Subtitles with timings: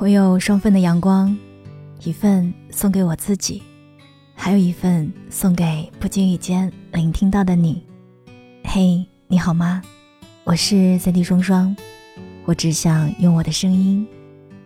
[0.00, 1.36] 我有双份的阳光，
[2.04, 3.62] 一份送给我自己，
[4.34, 7.84] 还有一份送给不经意间聆听到的你。
[8.64, 9.82] 嘿，你好吗？
[10.44, 11.76] 我是三 D 双双，
[12.46, 14.08] 我只想用我的声音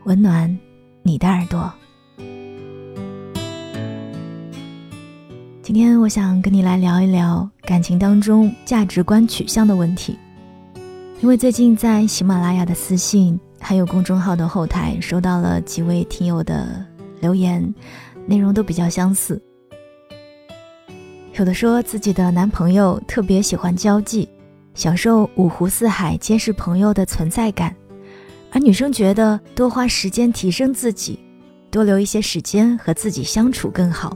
[0.05, 0.57] 温暖
[1.03, 1.73] 你的耳朵。
[5.63, 10.17] 今天我想跟你来聊一聊感情当中价值观取向的问题，
[11.21, 13.37] 因为最近在喜马拉雅的私信
[13.67, 16.85] 还有公众号的后台收到了几位听友的
[17.23, 17.75] 留言，
[18.27, 19.41] 内容都比较相似。
[21.33, 24.29] 有的说自己的男朋友特别喜欢交际，
[24.75, 27.75] 享受五湖四海皆是朋友的存在感，
[28.53, 31.19] 而女生觉得多花时间提升自己，
[31.71, 34.15] 多留一些时间和自己相处更好。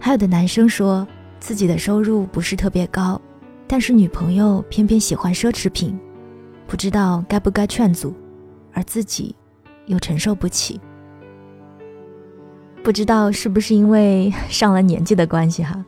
[0.00, 1.06] 还有的男生说
[1.38, 3.22] 自己的收入不是特别高，
[3.68, 5.96] 但是女朋友偏偏喜欢奢侈品，
[6.66, 8.14] 不知道该不该劝阻，
[8.72, 9.34] 而自己
[9.86, 10.80] 又承受不起。
[12.82, 15.84] 不知道是不是因为上了年纪的关系哈，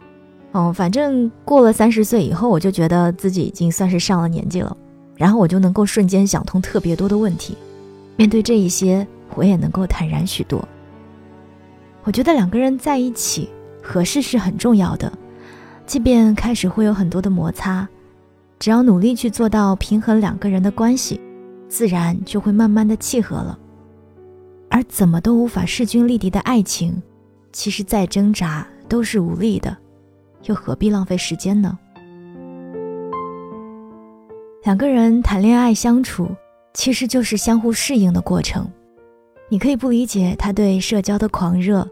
[0.52, 4.76] 哦，反正过了三十岁以后，我就觉得自己已经算是上了年纪了，
[5.16, 7.56] 然后我就能够瞬间想通特别多的问题，
[8.16, 10.66] 面对这一些，我也能够坦然许多。
[12.04, 13.48] 我觉得两个人在一起。
[13.80, 15.10] 合适是很重要的，
[15.86, 17.88] 即便开始会有很多的摩擦，
[18.58, 21.20] 只要努力去做到平衡两个人的关系，
[21.68, 23.58] 自然就会慢慢的契合了。
[24.68, 27.02] 而怎么都无法势均力敌的爱情，
[27.52, 29.76] 其实再挣扎都是无力的，
[30.44, 31.78] 又何必浪费时间呢？
[34.64, 36.28] 两个人谈恋爱相处，
[36.74, 38.68] 其实就是相互适应的过程。
[39.48, 41.88] 你可以不理解他对社交的狂热。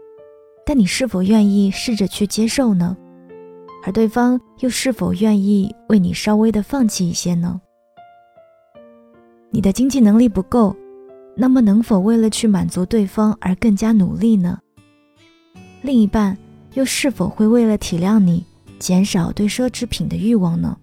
[0.69, 2.97] 但你是否愿意试着去接受呢？
[3.83, 7.59] 而对方又是否愿意为你稍微的放弃一些呢？
[9.49, 10.75] 你的经济能力不够，
[11.35, 14.59] 那么能否为了去满足对方而更加努力呢？
[15.81, 16.37] 另一半
[16.73, 18.43] 又是否会为了体谅你，
[18.77, 20.77] 减少对奢侈品的欲望呢？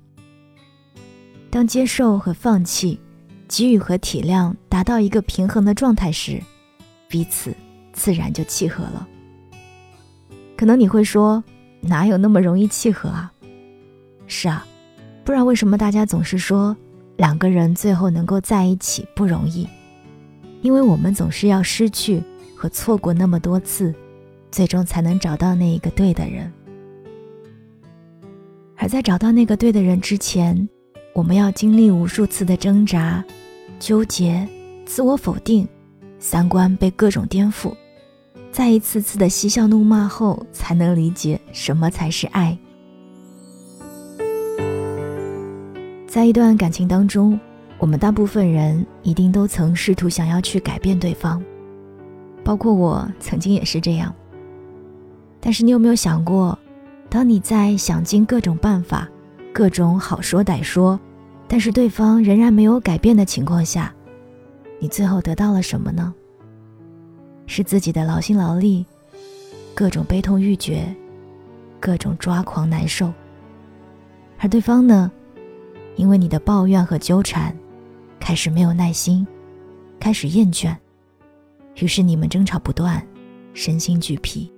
[1.51, 2.99] 当接受和放弃、
[3.47, 6.43] 给予和体谅达到一个平衡的状态时，
[7.07, 7.55] 彼此
[7.93, 9.07] 自然就契合了。
[10.57, 11.45] 可能你会说，
[11.87, 13.33] 哪有那么容易契合啊？
[14.27, 14.67] 是啊，
[15.25, 16.77] 不然为什么大家总是说
[17.17, 19.69] 两个人最后能够在一起不容易？
[20.63, 22.23] 因为我们总是要失去
[22.57, 23.95] 和错过那么多次，
[24.51, 26.51] 最终才能找到那一个对的人。
[28.77, 30.69] 而在找到那个对的人之前，
[31.15, 33.23] 我们要经历无数次的挣扎、
[33.79, 34.49] 纠结、
[34.87, 35.69] 自我否定，
[36.19, 37.75] 三观被各种颠覆。
[38.55, 42.57] 在一次次的嬉笑怒骂后，才能理解什么才是爱。
[46.07, 47.39] 在一段感情当中，
[47.79, 51.43] 我们大部分人一定都曾试图想要去改变对方，
[52.45, 54.15] 包括我曾经也是这样。
[55.41, 56.57] 但是你有没有想过，
[57.11, 59.09] 当你在想尽各种办法、
[59.53, 61.01] 各种好说歹说，
[61.49, 63.93] 但是对方仍然没有改变的情况下，
[64.79, 66.15] 你最后得到了什么呢？
[67.47, 68.85] 是自己的劳心劳力，
[69.75, 70.85] 各种悲痛欲绝，
[71.79, 73.13] 各种抓狂难受。
[74.39, 75.11] 而对方呢，
[75.97, 77.57] 因为你的抱怨和纠缠，
[78.19, 79.27] 开始没有耐心，
[80.01, 80.75] 开始厌倦，
[81.77, 83.05] 于是你们争吵不断，
[83.53, 84.51] 身心俱疲。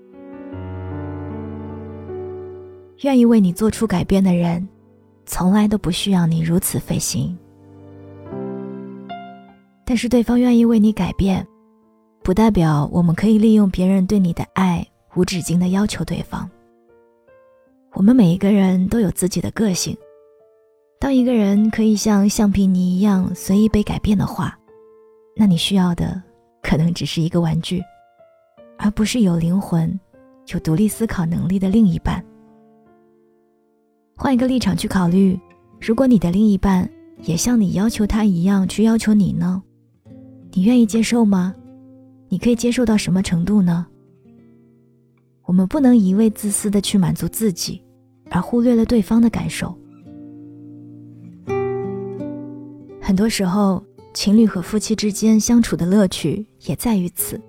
[3.03, 4.67] 愿意为你做出改变的人，
[5.27, 7.37] 从来都不需要你如此费心。
[9.85, 11.47] 但是对方愿意为你改变。
[12.27, 16.51] 不代表我们可以利用别人对你的爱无止境的要求对方。
[17.93, 19.97] 我们每一个人都有自己的个性。
[20.99, 24.59] 当一个人可以像橡皮泥一样随意被改变的话，
[25.37, 26.21] 那你需要的
[26.65, 27.81] 可能只是一个玩具，
[28.77, 29.89] 而不是有灵魂、
[30.49, 32.21] 有独立思考能力的另一半。
[34.17, 35.39] 换一个立场去考虑，
[35.81, 36.91] 如果你的另一半
[37.23, 39.63] 也像你要求他一样去要求你呢？
[40.51, 41.55] 你愿意接受吗？
[42.29, 43.87] 你可以接受到什么程度呢？
[45.45, 47.81] 我们不能一味自私的去满足自己，
[48.31, 49.73] 而忽略了对方的感受。
[53.01, 53.81] 很多时候，
[54.13, 57.41] 情侣和夫妻之间相处的乐趣也在于此。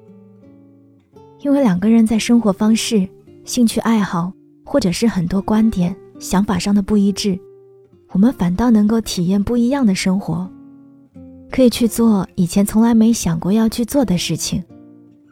[1.39, 3.07] 因为两个人在生活方式、
[3.45, 4.31] 兴趣爱好，
[4.63, 7.39] 或者是很多观点、想法上的不一致，
[8.12, 10.47] 我们反倒能够体验不一样的生活。
[11.49, 14.63] 可以去做以前从来没想过要去做的事情，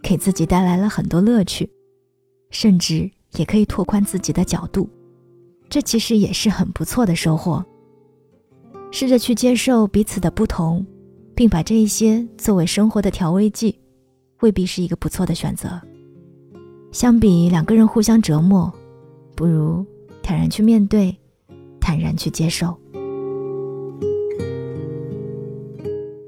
[0.02, 1.70] 给自己带来了很多乐趣，
[2.50, 4.90] 甚至也可以拓宽自己的角度，
[5.70, 7.64] 这其实也是很不错的收获。
[8.92, 10.86] 试着去接受彼此的不同，
[11.36, 13.78] 并把这一些作为生活的调味剂，
[14.40, 15.82] 未必是一个不错的选择。
[16.92, 18.72] 相比两个人互相折磨，
[19.36, 19.86] 不如
[20.24, 21.14] 坦然去面对，
[21.82, 22.74] 坦然去接受。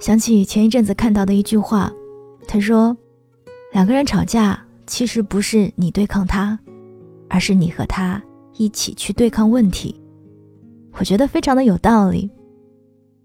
[0.07, 1.91] 想起前一阵子看到的一句话，
[2.47, 2.95] 他说
[3.73, 6.57] ：“两个人吵架，其实不是你对抗他，
[7.27, 8.23] 而是你和他
[8.55, 9.99] 一起去对抗问题。”
[10.97, 12.31] 我觉得非常的有道理。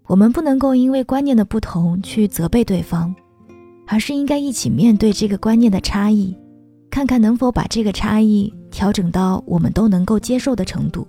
[0.07, 3.15] 我们不能够因为观念的不同去责备对方，
[3.87, 6.37] 而是应该一起面对这个观念的差异，
[6.89, 11.07] 看看能否把这个差异调整到我们都能够接受的程度。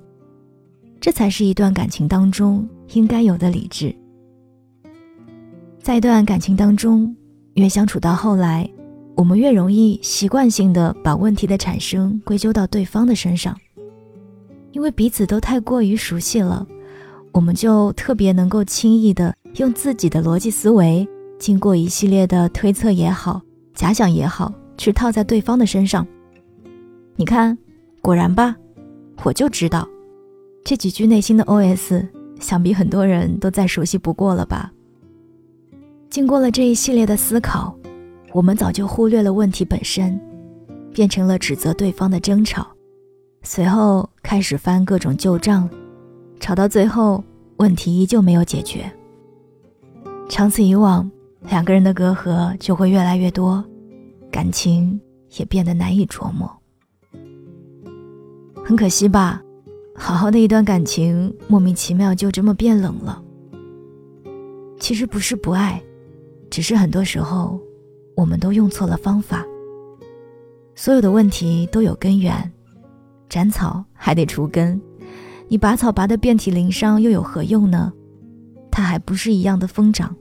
[1.00, 3.93] 这才是一段感情当中应该有的理智。
[5.84, 7.14] 在一段感情当中，
[7.56, 8.66] 越相处到后来，
[9.14, 13.54] 我们越容易习惯性的把问题的产生归咎到对方的身上，
[14.72, 16.66] 因为彼此都太过于熟悉了。
[17.32, 21.06] 我们就特别能够轻易的用自己的逻辑思维，
[21.38, 23.42] 经过一系列的推测也好、
[23.75, 26.06] 假想也好，去套在对方的身上。
[27.14, 27.58] 你看，
[28.00, 28.56] 果然吧，
[29.22, 29.87] 我就知道，
[30.64, 32.08] 这几句内心的 OS，
[32.40, 34.72] 想必很多人都再熟悉不过了吧。
[36.14, 37.76] 经过了这一系列的思考，
[38.32, 40.16] 我们早就忽略了问题本身，
[40.93, 42.64] 变成了指责对方的争吵，
[43.43, 45.69] 随后开始翻各种旧账。
[46.38, 47.25] 吵到最后，
[47.56, 48.88] 问题依旧没有解决。
[50.28, 51.11] 长此以往，
[51.49, 53.64] 两个人的隔阂就会越来越多，
[54.31, 55.00] 感情
[55.37, 56.49] 也变得难以琢磨。
[58.64, 59.43] 很可惜吧，
[59.96, 63.20] 好好的一段感情，莫名其妙就这么变冷了。
[64.78, 65.82] 其实不是不爱，
[66.54, 67.60] 只是很多时候，
[68.16, 69.44] 我们都用错了方法。
[70.76, 72.52] 所有的问题都有根源，
[73.28, 74.80] 斩草还得除根。
[75.48, 77.92] 你拔草拔得遍体鳞伤，又有何用呢？
[78.70, 80.14] 它还不是一样的疯长。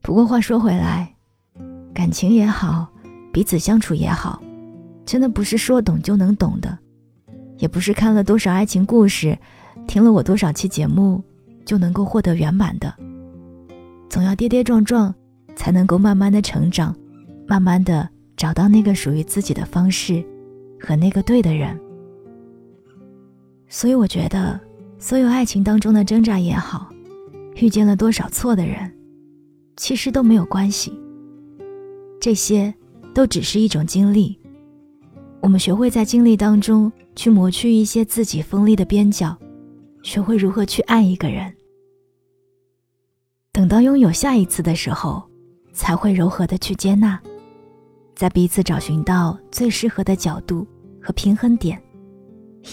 [0.00, 1.12] 不过话说回来，
[1.92, 2.86] 感情也好，
[3.32, 4.40] 彼此相处也好，
[5.04, 6.78] 真的不是说懂就能懂的，
[7.58, 9.36] 也不是看了多少爱情故事，
[9.88, 11.20] 听了我多少期节目
[11.64, 12.94] 就能够获得圆满的。
[14.08, 15.14] 总要跌跌撞撞，
[15.54, 16.94] 才能够慢慢的成长，
[17.46, 20.24] 慢慢的找到那个属于自己的方式，
[20.80, 21.78] 和那个对的人。
[23.68, 24.58] 所以我觉得，
[24.98, 26.88] 所有爱情当中的挣扎也好，
[27.56, 28.90] 遇见了多少错的人，
[29.76, 30.92] 其实都没有关系。
[32.20, 32.72] 这些
[33.12, 34.38] 都只是一种经历，
[35.40, 39.36] 我们学会在经历当中去磨去一些自己锋利的边角，
[40.02, 41.52] 学会如何去爱一个人。
[43.56, 45.26] 等到拥有下一次的时候，
[45.72, 47.18] 才会柔和的去接纳，
[48.14, 50.68] 在彼此找寻到最适合的角度
[51.02, 51.82] 和平衡点。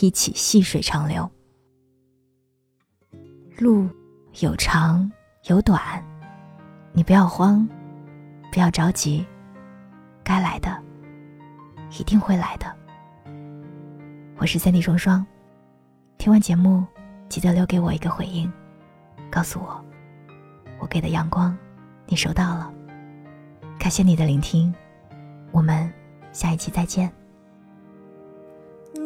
[0.01, 1.31] 一起细水长流，
[3.57, 3.87] 路
[4.41, 5.09] 有长
[5.45, 6.03] 有短，
[6.91, 7.65] 你不要慌，
[8.51, 9.25] 不要着急，
[10.21, 10.77] 该来的
[11.97, 12.65] 一定会来的。
[14.35, 15.25] 我是三 D 双双，
[16.17, 16.85] 听完节目
[17.29, 18.51] 记得留给我一个回应，
[19.31, 19.82] 告诉我
[20.83, 21.57] 我给的阳光
[22.07, 22.69] 你收到了。
[23.79, 24.73] 感谢你的聆听，
[25.53, 25.89] 我们
[26.33, 27.09] 下一期再见。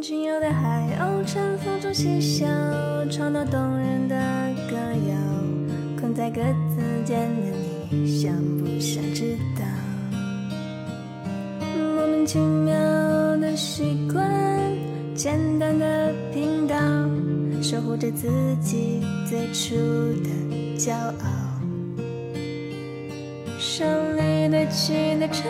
[0.02, 2.48] 仅有的海鸥乘风中嬉笑，
[3.12, 4.16] 唱到动人的
[4.68, 5.16] 歌谣。
[6.02, 7.56] 困在格子间的
[7.92, 9.64] 你，想不想知道？
[11.96, 12.74] 莫名其妙
[13.38, 14.28] 的习惯，
[15.14, 16.76] 简单的频道，
[17.62, 19.00] 守护着自己
[19.30, 19.76] 最初
[20.24, 21.47] 的骄傲。
[23.78, 25.46] 胜利堆砌的城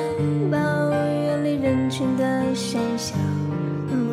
[0.52, 3.16] 堡，远离人群的喧嚣。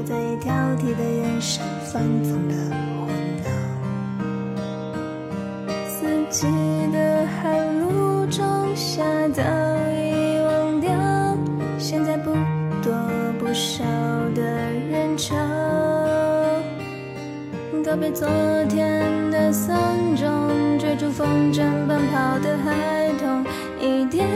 [0.04, 2.54] 在挑剔的眼神，放纵的
[3.00, 3.08] 混
[3.42, 3.50] 闹。
[5.88, 6.46] 四季
[6.92, 8.44] 的寒露中，
[8.76, 9.02] 下
[9.32, 9.42] 早
[9.90, 10.92] 已忘掉，
[11.76, 12.30] 现在不
[12.84, 12.94] 多
[13.40, 13.82] 不少
[14.36, 14.42] 的
[14.92, 15.34] 人潮。
[17.84, 18.28] 告别昨
[18.68, 19.76] 天的丧
[20.14, 23.33] 钟，追逐风筝奔跑的孩童，
[23.84, 24.26] 一点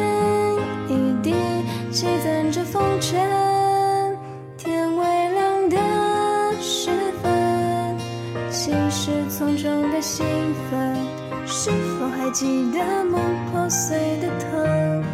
[0.89, 1.33] 一滴
[1.91, 3.49] 积攒着风尘。
[9.29, 10.27] 匆匆的兴
[10.69, 10.97] 奋，
[11.47, 13.21] 是否还记得梦
[13.53, 15.05] 破碎的疼？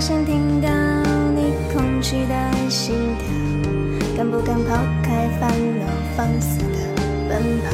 [0.00, 0.68] 想，听到
[1.34, 2.34] 你空虚的
[2.70, 3.28] 心跳。
[4.16, 5.84] 敢不敢抛开烦恼，
[6.16, 6.78] 放肆的
[7.28, 7.68] 奔跑。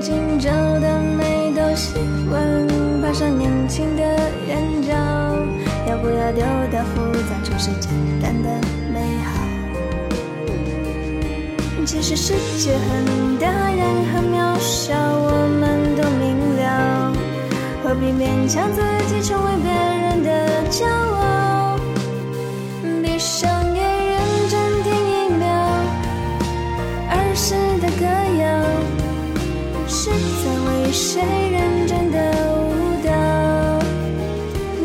[0.00, 1.94] 今朝的美都喜
[2.30, 2.68] 欢
[3.00, 4.02] 爬上年轻的
[4.46, 4.92] 眼角，
[5.88, 7.90] 要不要丢掉复杂，就是简
[8.22, 8.48] 单的
[8.92, 9.32] 美好？
[11.86, 15.89] 其实世界很大，人很渺小，我们，
[17.90, 21.76] 何必勉强自己成为别人的骄傲？
[23.02, 25.48] 闭上眼，认真听一秒
[27.10, 28.06] 儿时的歌
[28.38, 28.46] 谣，
[29.88, 31.20] 是在为谁
[31.50, 32.16] 认真的
[32.62, 33.10] 舞蹈？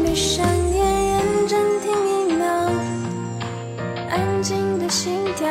[0.04, 0.44] 闭上
[0.74, 2.44] 眼，认真听一秒
[4.10, 5.48] 安静的心跳，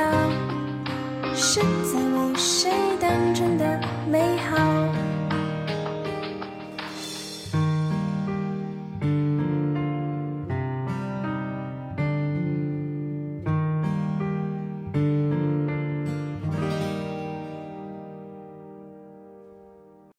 [1.37, 3.80] 是在为谁单纯的
[4.11, 4.58] 美好？